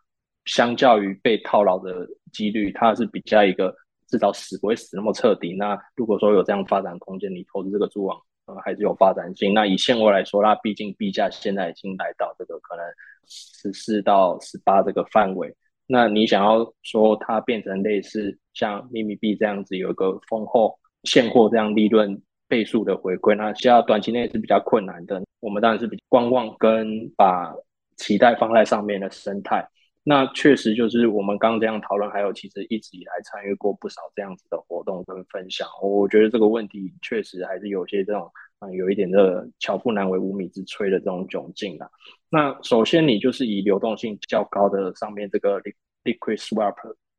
[0.46, 3.76] 相较于被套牢的几率，它是比较一个
[4.08, 5.54] 至少死不会死那么彻底。
[5.54, 8.20] 那如果说有这样发展空间，你投资这个主网。
[8.48, 9.54] 呃，还是有发展性。
[9.54, 12.84] 那以现货来说，那毕竟币价现在已经来到这个可能
[13.28, 15.56] 十四到十八这个范围。
[15.86, 22.20] 那你想要说它变成类似像秘密币这样子，有一个丰厚现货这样利润
[22.52, 25.24] 倍数的回归，那需要短期内是比较困难的。
[25.40, 27.56] 我们当然是比观望跟把
[27.96, 29.66] 期待放在上面的生态。
[30.04, 35.66] 那确实就是我们刚刚这样讨论，还有其实一直以来参与过不少这样子的活动跟分享。
[35.82, 41.88] 我觉得这个问题确实还是有些这种啊，有一点的巧妇难为无米之炊的这种窘境啊。
[42.30, 45.62] 那首先你就是以流动性较高的上面这个
[46.04, 46.76] liquid swap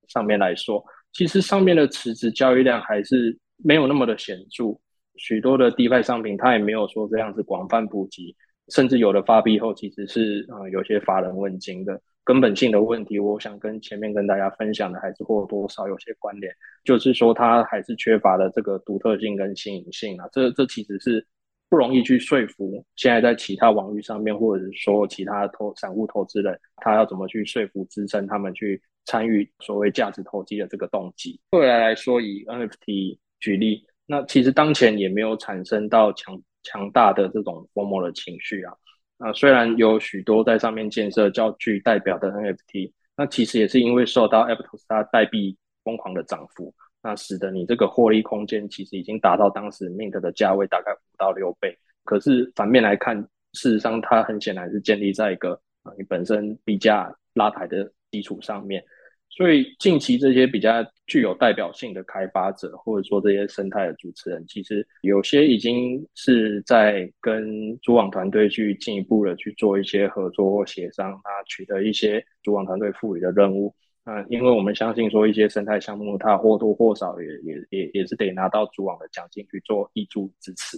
[0.09, 4.79] 上面来说，其实上面的池子交易量还是没有那么的显著。
[5.17, 8.35] 许多的 DeFi 商品它也没有说这样子广泛普及，
[8.69, 12.01] 甚至有的发币后其实是啊有些乏人问津的。
[12.25, 20.29] 根本性的问题，我想跟前面跟大家分享的还是或多或少有些关联，就是说它还是缺乏了这个独特性跟新颖性啊。
[20.31, 21.27] 这这其实是
[21.69, 31.41] 不容易去说服现在在其他网域上面，或者是说其他投散户投资人，他要怎么去说服支撑他们去参与所谓价值投机的这个动机。
[31.51, 38.75] 未来来说，以 NFT 举例，那其实当前也没有产生到强强大的这种疯魔的情绪啊。
[39.19, 51.79] 啊，虽然有许多在上面建设较具代表的 NFT，那其实也是因为受到 Aptos 它代币疯狂的涨幅，那使得你这个获利空间其实已经达到当时 Mint 的价位大概五到六倍。
[52.05, 53.17] 可是反面来看，
[53.53, 55.53] 事实上它很显然是建立在一个
[55.85, 58.85] 啊你本身币价拉抬的基础上面。
[59.35, 73.75] 所以近期这些比较具有代表性的开发者，或者说这些生态的主持人，其实有些已经是在跟主网团队去进一步的去做一些合作或协商，啊，取得一些主网团队赋予的任务。
[74.05, 80.77] 啊，因为我们相信说一些生态项目，它或多或少也也也也是得拿到主网的奖金去做挹注支持。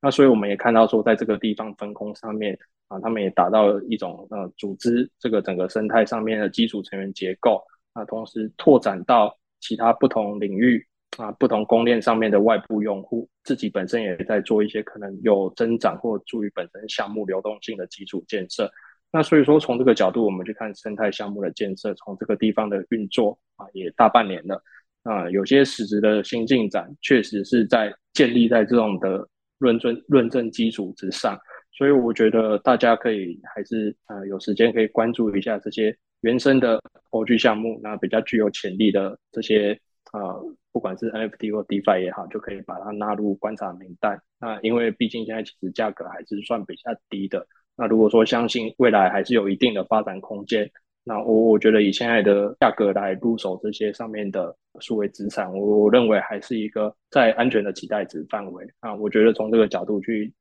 [0.00, 7.62] 那所以我们也看到说，在这个地方分工上面啊，他们也达到了一种呃组织这个整个生态上面的基础成员结构。
[7.94, 10.84] 啊，同时拓展到其他不同领域
[11.16, 18.70] 啊，不同公链上面的外部用户，自己本身也在做一些可能有增长或助于本身项目流动性的基础建设。
[19.12, 24.60] 那所以说，从这个角度，我们去看生态项目的建设，从这个地方的运作啊，也大半年了
[25.04, 29.24] 啊，有些实质的新进展，确实是在建立在这种的
[29.58, 31.38] 论证论证基础之上。
[31.76, 35.96] 所以我觉得大家可以还是呃有时间可以关注一下这些。
[36.20, 39.78] 原生的 OG 项目，那比较具有潜力的这些
[40.14, 40.42] 呃，
[40.72, 44.18] 不管是 NFT 或 DeFi 也好，就可以把它纳入观察名单。
[44.40, 47.46] 那因为毕竟现在其实价格还是算比较低的。
[47.76, 50.66] 那如果说相信未来还是有一定的发展空间，
[51.04, 58.66] 那我我觉得以现在的价格来入手这些上面的数位资产，我我认为还是一个在安全的期待值范围。
[58.80, 60.32] 啊，我觉得从这个角度去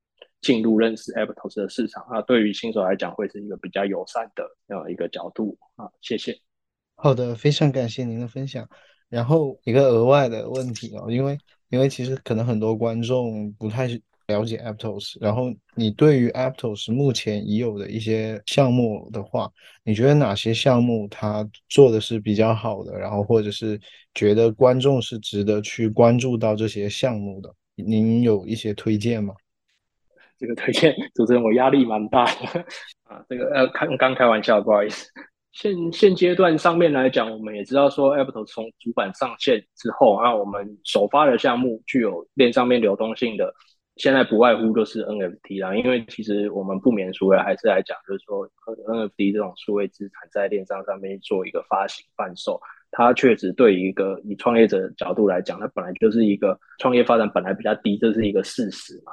[0.44, 6.38] 进入认识 Aptos 的市场啊，对于新手来讲会是一个比较友善的呃一个角度啊，谢谢。
[6.96, 8.70] 好的，非常感谢您的分享。
[9.10, 11.38] 然后一个额外的问题哦，因为
[11.70, 13.88] 因为其实可能很多观众不太
[14.28, 19.52] 了解 Aptos，然后你对于 Aptos 目前已有的一些项目的话，
[19.84, 22.98] 你觉得哪些项目它做的是比较好的？
[22.98, 23.80] 然后或者是
[24.14, 27.54] 觉得观众是值得去关注到这些项目的？
[27.76, 29.34] 您有一些推荐吗？
[30.38, 32.60] 这个推荐主持人我压力蛮大的
[33.06, 35.10] 啊，这个呃开刚开玩笑，不好意思。
[35.52, 43.54] 现现阶段上面来讲，我们也知道说，Apple 从主板上线之后，那我们首发的项目具有链上面流动性的，
[43.98, 45.76] 现在不外乎就是 NFT 啦。
[45.76, 48.50] 因为其实我们不免俗的还是来讲，就是说
[48.88, 52.60] NFT 这种数位资产在链上上面做一个发行贩售，
[52.90, 59.12] 它确实对一个以创业者角度来讲，它本来就是一个创业发展本来比较低，这是一个事实嘛。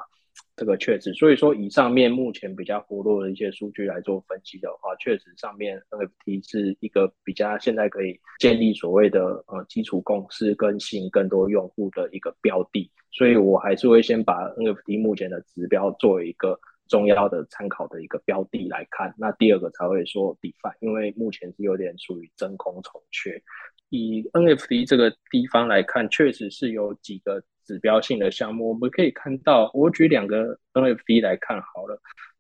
[0.61, 23.43] 这个确实，所以说以上面目前比较活络的一些数据来做分析的话，确实上面 NFT 是一个比较现在可以建立所谓的呃基础共识跟吸引更多用户的一个标的，所以我还是会先把 NFT 目前的指标作为一个重要的参考的一个标的来看，那第二个才会说 DeFi，因为目前是有点属于真空重缺。
[23.89, 27.43] 以 NFT 这个地方来看，确实是有几个。
[27.71, 31.97] 指标性的项目，我们可以看到，我举两个 NFT 来看好了。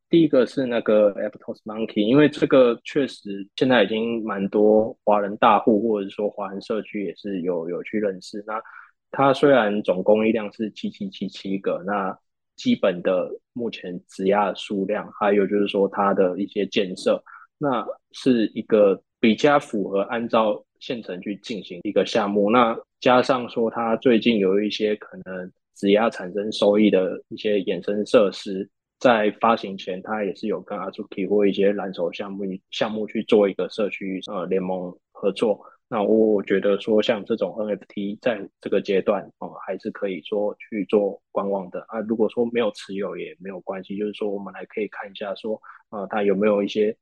[0.09, 8.43] 第一个是那个 Aptos Monkey，因为这个确实现在已经蛮多华人大户或者说华人社区也是有有去认识。
[8.45, 8.61] 那
[9.13, 12.19] 它虽然总供应量是七七七七个，那
[12.57, 17.23] 基本的目前质押数量，还有就是说它的一些建设，
[17.57, 22.51] 那是一个比较符合按照现成去进行一个项目。
[22.51, 35.61] 那加上说，它最近有一些可能质押产生收益的一些衍生设施，在发行前，它也是有跟 Azuki 或一些蓝筹项目项目去做一个社区呃联盟合作。
[35.89, 41.99] 那我觉得说，像这种 NFT 在这个阶段哦，还是可以说去做观望的啊。
[42.01, 46.97] 如果说没有持有也没有关系，就是说我们来可以看一下说，呃，它有没有一些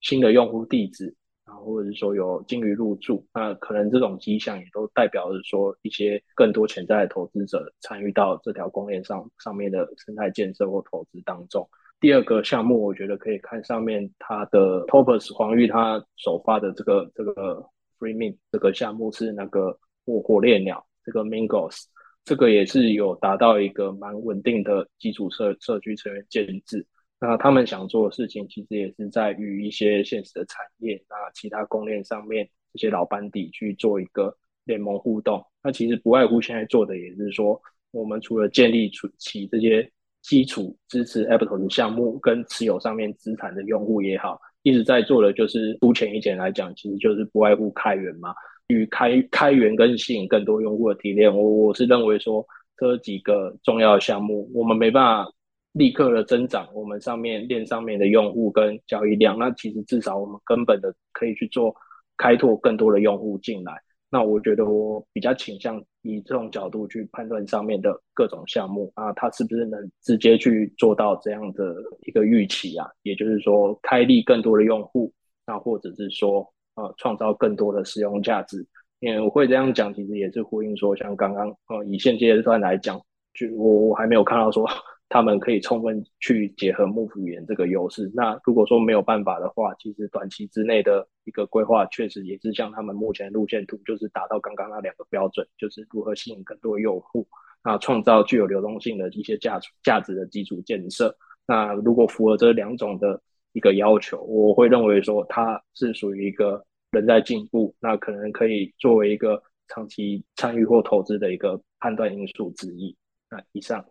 [0.00, 1.14] 新的用户地址。
[1.46, 11.68] 然后或者是说有金鱼入驻，那可能这种迹象也都代表着说一些更多潜在的投资者参与到这条公链上上面的生态建设或投资当中。
[12.00, 17.64] 第二个项目，我觉得可以看上面它的 Topus 黄玉它首发的这个这个
[17.98, 21.84] Free Min 这个项目是那个火火烈鸟这个 Mingos，
[22.24, 26.86] 这个也是有达到一个蛮稳定的基础社社区成员建制。
[27.26, 35.42] 那他们想做的事情，其实也是在与一些现实的产业，那其他供链上面这些老班底去做一个联盟互动。
[35.62, 37.58] 那其实不外乎现在做的，也是说，
[37.92, 48.34] 我们除了建立出起这些基础支持 Apple 的项目，跟持有上面资产的用户也好，一直在做的就是粗浅一点来讲，其实就是不外乎开源嘛，
[48.66, 51.34] 与开开源跟吸引更多用户的提炼。
[51.34, 52.46] 我我是认为说，
[52.76, 55.32] 这几个重要项目，我们没办法。
[55.74, 61.74] 立刻的增长，我们上面链上面的用户跟交易量，那其实至少我们根本的可以去做
[62.16, 63.72] 开拓更多的用户进来。
[64.08, 71.74] 那我觉得我比较倾向以这种角度去判断上面的各种项目啊，它是不是能直接去做到这样的
[72.06, 72.88] 一个预期啊？
[73.02, 75.12] 也就是说，开立更多的用户，
[75.44, 78.64] 那或者是说呃创造更多的使用价值。
[79.00, 82.96] 因为我会这样讲，其实也是呼应说，像刚刚呃以现阶段来讲，
[83.34, 84.64] 就我我还没有看到说。
[85.08, 88.10] 他们可以充分去结合幕府语言这个优势。
[88.14, 97.26] 那如果说没有办法的话，其实短期之内的一个规划，确实也是像他们目前路线图，就是达到刚刚那两个标准，就是如何吸引更多用户，
[97.62, 101.16] 啊，创造具有流动性的一些价价值的基础建设。
[101.46, 103.20] 那如果符合这两种的
[103.52, 112.96] 一个要求，我会认为说它是属于一个人在进步，那可能可以作为一个长期参与或投资的一个判断因素之一。
[113.30, 113.84] 那以上。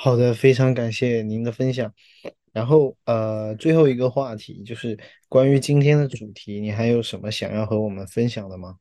[0.00, 1.92] 好的，非常感谢您的分享。
[2.52, 4.96] 然后，呃，最后一个话题就是
[5.28, 8.76] 关于今天的主题，你还有什么想要和我们分享的吗？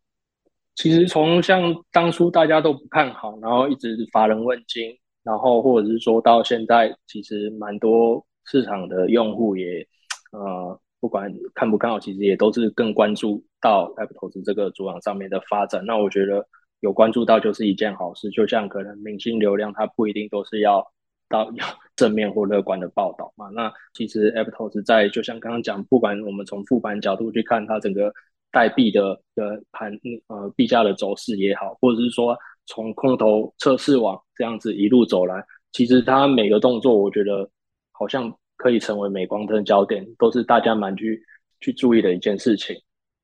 [0.76, 9.88] 其实从像当初大家都不看好，然后一直乏人问津，然后或者是说到现在，其实蛮多市场的用户也，
[10.32, 15.84] 呃，不管看不看好，其实也都是更关注到 App 投资这个主网上面的发展。
[15.84, 16.48] 那我觉得
[16.82, 20.88] 有关注到就是一件好事，就像可能明星流量，它不一定都是要。
[21.30, 21.66] 到要
[21.96, 23.50] 正面或乐观的报道嘛？
[23.50, 28.14] 那其实 Aptos 在就像刚刚讲，不管我们从复盘角度去看它整个
[28.52, 29.92] 代币的的盘
[30.28, 37.50] 呃币价的走势也好，或者是说从空头测试网这样子一路走来，其实它每个动作我觉得
[37.92, 41.22] 好像可以成为镁光灯焦点，都是大家蛮去
[41.60, 42.76] 去注意的一件事情。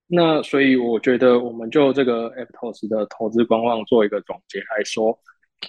[0.05, 5.17] 那所以我觉得，我们就这个 Aptos 的投资观望做一个总结来说，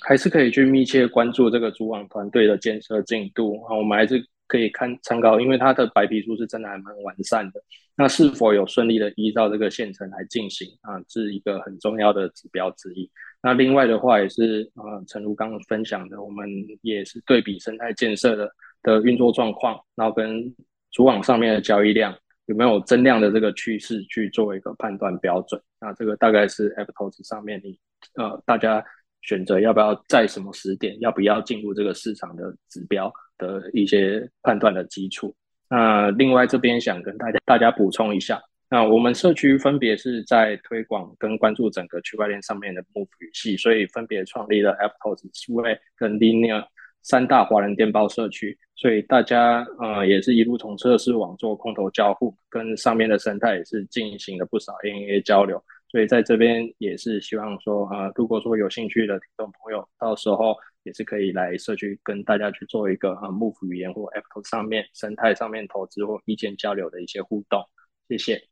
[0.03, 3.77] 还是可以去密切关注这个主网团队的建设进度啊。
[3.77, 7.63] 我们还是可以看参考，因为它的白皮书是真的还蛮完善的。
[7.97, 13.09] 那是否有顺利的依照这个线程来进行啊，是一个很重要的指标之一。
[13.43, 16.49] 那另外的话，也是啊，陈如刚刚分享的，我们
[16.83, 18.51] 也是对比生态建设的
[18.83, 20.55] 的运作状况，然后跟
[20.91, 22.15] 主网上面的交易量。
[22.47, 25.59] 有没有增量的这个趋势去做一个判断标准？
[25.81, 27.79] 那这个大概是 App 投资上面你
[28.17, 28.85] 呃大家
[29.27, 35.35] 选择要不要在什么时点要不要进入这个市场的指标的一些判断的基础。
[35.69, 46.65] 那另外这边想跟大家大家补充一下，那我们社区分别是在推广跟关注整个区块链上面的 Move 语系，所以分别创立了 App 投资、数位跟 Linear
[47.03, 48.57] 三大华人电报社区。
[48.77, 55.63] 所以大家呃也是一路从测试网做空头交互，跟上面的生态也是进行了不少 NA 交流。
[55.95, 67.63] 所以在这边也是希望说啊，如果说有兴趣的听众朋友，到时候也是可以来社区跟大家去做一个啊 Move 语言或 Apple 上面生态上面投资或意见交流的一些互动。
[68.09, 68.43] 谢谢。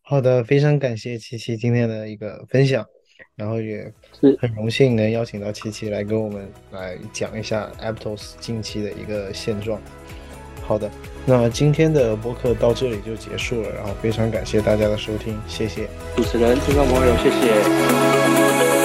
[0.00, 2.84] 好的，非常感谢七七今天的一个分享。
[3.36, 9.80] 然后也是很荣幸能邀请到七七来跟我们来讲一下 Aptos 近期的一个现状。
[10.68, 10.90] 好的，
[11.24, 18.77] 那今天的播客到这里就结束了，然后非常感谢大家的收听，谢谢主持人、听众朋友，谢谢。